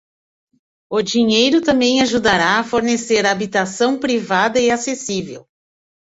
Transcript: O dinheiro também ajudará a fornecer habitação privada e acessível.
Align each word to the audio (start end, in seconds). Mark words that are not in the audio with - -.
O 0.89 0.99
dinheiro 1.03 1.61
também 1.61 2.01
ajudará 2.01 2.57
a 2.57 2.63
fornecer 2.63 3.23
habitação 3.23 3.99
privada 3.99 4.59
e 4.59 4.71
acessível. 4.71 5.47